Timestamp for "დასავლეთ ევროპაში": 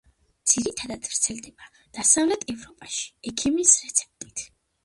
1.97-3.07